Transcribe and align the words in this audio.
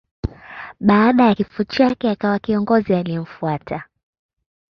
Baada 0.79 1.25
ya 1.25 1.35
kifo 1.35 1.63
chake 1.63 2.09
akawa 2.09 2.39
kiongozi 2.39 2.93
aliyemfuata. 2.95 3.83